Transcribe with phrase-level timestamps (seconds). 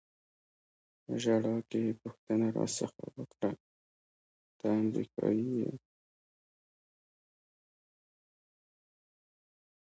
[1.03, 3.51] په ژړا کې یې پوښتنه را څخه وکړه:
[4.59, 5.71] ته امریکایي یې؟